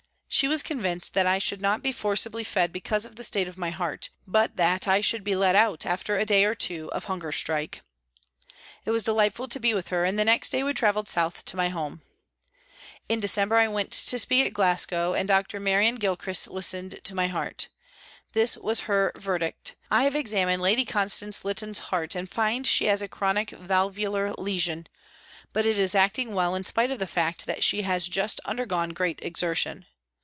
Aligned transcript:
She 0.33 0.47
was 0.47 0.63
convinced 0.63 1.13
that 1.13 1.27
I 1.27 1.39
should 1.39 1.59
not 1.59 1.81
be 1.83 1.91
forcibly 1.91 2.45
fed 2.45 2.71
because 2.71 3.03
of 3.03 3.17
the 3.17 3.23
state 3.23 3.49
of 3.49 3.57
my 3.57 3.69
heart, 3.69 4.09
but 4.25 4.55
that 4.55 4.87
I 4.87 5.01
should 5.01 5.25
be 5.25 5.35
let 5.35 5.57
out 5.57 5.85
after 5.85 6.17
a 6.17 6.25
day 6.25 6.45
or 6.45 6.55
two 6.55 6.89
of 6.93 7.05
hunger 7.05 7.33
strike. 7.33 7.81
It 8.85 8.91
was 8.91 9.03
delightful 9.03 9.49
to 9.49 9.59
be 9.59 9.73
with 9.73 9.89
her, 9.89 10.05
NEWCASTLE 10.05 10.15
PRISON 10.15 10.17
233 10.17 10.19
and 10.19 10.19
the 10.19 10.31
next 10.31 10.49
day 10.51 10.63
we 10.63 10.73
travelled 10.73 11.09
south 11.09 11.39
together 11.39 11.51
to 11.51 11.57
my 11.57 11.67
home. 11.69 12.01
In 13.09 13.19
December 13.19 13.57
I 13.57 13.67
went 13.67 13.91
to 13.91 14.17
speak 14.17 14.47
at 14.47 14.53
Glasgow, 14.53 15.13
and 15.13 15.27
Dr. 15.27 15.59
Marion 15.59 15.97
Gilchrist 15.97 16.47
listened 16.47 17.01
to 17.03 17.13
my 17.13 17.27
heart. 17.27 17.67
This 18.31 18.55
was 18.55 18.87
her 18.87 19.11
verdict:" 19.17 19.75
I 19.91 20.03
have 20.03 20.15
examined 20.15 20.61
Lady 20.61 20.85
Constance 20.85 21.43
Lytton's 21.43 21.79
heart 21.89 22.15
and 22.15 22.29
find 22.31 22.65
she 22.65 22.85
has 22.85 23.01
a 23.01 23.09
chronic 23.09 23.49
valvular 23.49 24.33
lesion, 24.37 24.87
but 25.51 25.65
it 25.65 25.77
is 25.77 25.93
acting 25.93 26.33
well 26.33 26.55
in 26.55 26.63
spite 26.63 26.89
of 26.89 26.99
the 26.99 27.05
fact 27.05 27.45
that 27.47 27.65
she 27.65 27.81
has 27.81 28.07
just 28.07 28.39
undergone 28.45 28.91
great 28.91 29.19
exertion." 29.21 29.87